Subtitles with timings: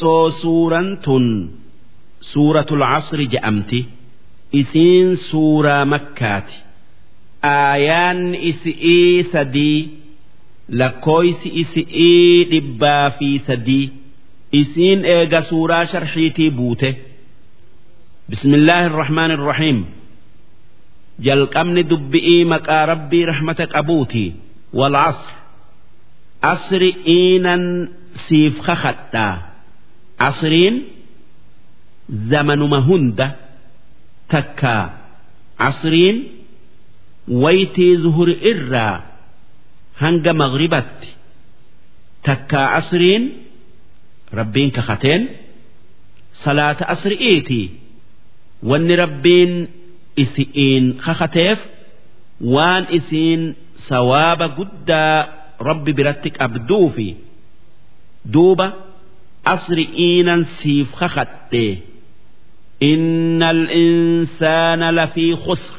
[0.00, 1.26] soo suuraan tun
[2.30, 3.80] suuratul casri je'amti
[4.60, 6.56] isiin suuraa makkaati.
[7.42, 9.78] Aayaan isi'ii sadii
[10.80, 13.86] lakkooysi isi'ii dhibbaa fi sadii.
[14.60, 16.90] Isiin eega suuraa sharxiitii buute.
[18.30, 19.78] Bismillaahi irrahmaan irrahiim
[21.26, 24.24] jalqabni dubbi'ii maqaa rabbii rahmata qabuuti.
[24.78, 25.30] Wal casr
[26.52, 27.64] asri iinan
[28.26, 29.34] siif kakadhaa
[30.28, 30.74] asriin
[32.30, 33.26] zamanuma hunda
[34.32, 34.84] takkaa
[35.68, 36.16] asriin
[37.42, 38.96] waytii zuhuri irraa
[40.02, 41.08] hanga magribatti
[42.26, 43.24] takkaa asriin
[44.38, 45.22] rabbiin kakateen
[46.44, 47.60] salaata asri'iiti
[48.70, 49.52] wanni rabbiin
[50.22, 51.58] isi'iin kakateef
[52.54, 53.42] waan isiin
[53.88, 55.16] sawaaba guddaa
[55.68, 57.08] rabbi biratti qabduufi
[58.34, 58.66] duuba
[59.54, 61.66] asri'iinan siif kakadhe
[62.92, 65.76] innal insaana lafii khusr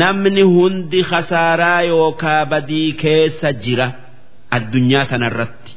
[0.00, 3.86] namni hundi khasaaraa yookaa badii keessa jira
[4.56, 5.72] addunyaa kanarratti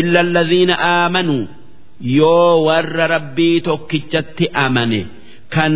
[0.00, 1.44] illa alladhiina aamanuu
[2.18, 5.00] yoo warra rabbii tokkichatti amane
[5.54, 5.74] kan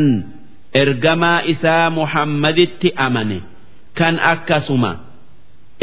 [0.82, 3.38] ergamaa isaa muhammaditti amane
[3.98, 4.92] kan akkasuma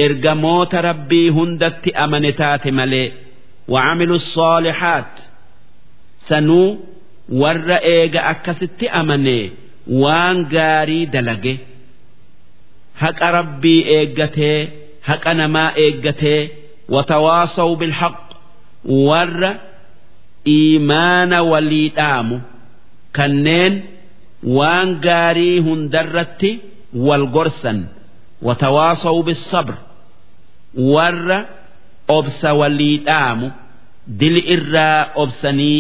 [0.06, 3.08] ergamoota rabbii hundatti amane taate malee
[3.69, 5.13] وعملوا الصالحات
[6.29, 6.67] sanuu
[7.43, 9.39] warra eega akkasitti amane
[10.03, 11.55] waan gaarii dalage
[13.03, 14.59] haqa rabbii eeggatee
[15.09, 16.41] haqa namaa eeggatee
[16.95, 18.17] watawaasaw bilhaq
[19.09, 19.51] warra
[20.57, 22.37] iimaana walii dhaamu
[23.17, 23.75] kanneen
[24.59, 26.51] waan gaarii hundarratti
[27.07, 27.79] wal gorsan
[28.47, 29.75] watawaasaw bisabr
[30.95, 31.39] warra
[32.18, 33.48] obsa walii dhaamu
[34.20, 35.80] dili irraa obsanii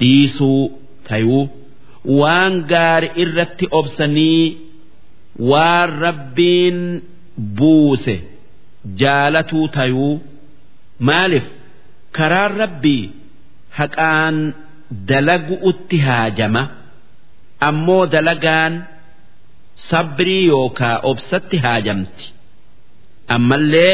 [0.00, 0.62] dhiisuu
[1.08, 1.44] tayuu
[2.20, 4.44] waan gaari irratti obsanii
[5.50, 6.78] waan rabbiin
[7.58, 8.14] buuse
[9.02, 10.14] jaalatuu tayuu
[11.08, 11.46] maaliif?
[12.16, 13.02] Karaan rabbii
[13.78, 14.36] haqaan
[15.10, 16.62] dalagu'utti haajama
[17.68, 18.74] ammoo dalagaan
[19.88, 22.24] sabrii yookaa obsatti haajamti
[23.36, 23.92] ammallee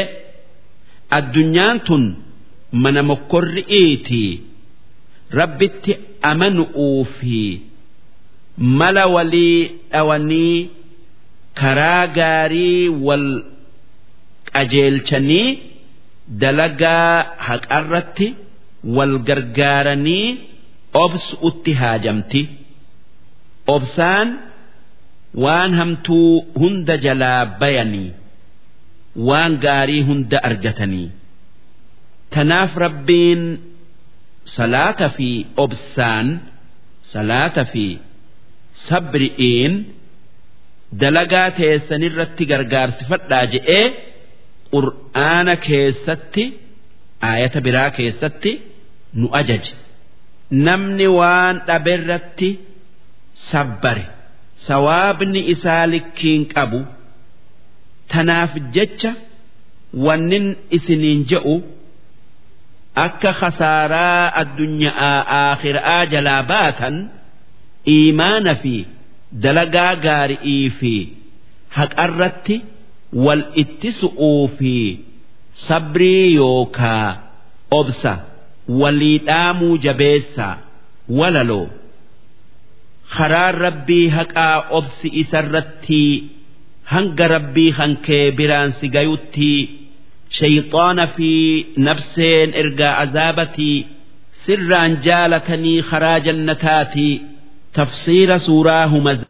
[1.17, 2.03] addunyaan tun
[2.83, 4.31] mana mokkorri'iitii
[5.39, 5.91] rabbitti
[6.31, 7.39] amanu'uu fi
[8.79, 9.57] mala walii
[9.93, 10.57] dhawanii
[11.61, 13.27] karaa gaarii wal
[14.53, 15.47] qajeelchanii
[16.41, 17.13] dalagaa
[17.47, 18.27] haqarratti
[18.95, 20.27] wal gargaaranii
[21.03, 22.41] obsu'utti haajamti.
[23.75, 24.27] Obsaan
[25.43, 26.31] waan hamtuu
[26.61, 28.09] hunda jalaa bayanii
[29.29, 31.09] waan gaarii hunda argatanii.
[32.33, 33.41] Tanaaf rabbiin
[34.55, 35.29] salaata fi
[35.63, 36.27] obsaan
[37.13, 37.85] salaata fi
[38.87, 39.73] sabri'iin
[41.01, 43.85] dalagaa teessanirratti gargaarsifadhaa je'ee
[44.73, 46.43] qur'aana keessatti
[47.29, 48.51] aayata biraa keessatti
[49.19, 49.73] nu ajaje.
[50.65, 52.49] Namni waan dhaberratti
[53.49, 54.05] sabbare
[54.67, 56.79] sawaabni isaa likkiin qabu
[58.13, 59.11] tanaaf jecha
[60.05, 60.47] wannin
[60.77, 61.55] isiniin je'u
[63.05, 66.95] akka khasaaraa addunyaa aakhiraa jalaa baatan
[67.95, 68.75] iimaana fi
[69.43, 70.93] dalagaa gaari'ii fi
[71.77, 72.57] haqarratti
[73.25, 74.73] wal ittisu'uu fi
[75.67, 77.07] sabrii yookaa
[77.79, 78.13] obsa
[78.81, 80.55] walii dhaamuu jabeessaa
[81.19, 81.67] walaloo.
[83.15, 86.01] Karaan rabbii haqaa obsi isarratti
[86.93, 89.51] hanga rabbii hankee biraan si gayutti
[90.39, 91.31] shayxaana fi
[91.87, 93.77] nafseen ergaa azaabatii
[94.45, 97.09] sirraan jaalatanii karaa jannataati.
[97.77, 99.19] Tafsiira suuraa humaz